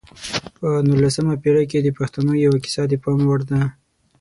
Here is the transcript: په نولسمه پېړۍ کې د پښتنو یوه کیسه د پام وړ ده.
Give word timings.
په 0.57 0.67
نولسمه 0.87 1.35
پېړۍ 1.41 1.65
کې 1.71 1.79
د 1.81 1.89
پښتنو 1.97 2.33
یوه 2.45 2.57
کیسه 2.63 2.83
د 2.87 2.93
پام 3.03 3.19
وړ 3.25 3.39
ده. 3.49 3.61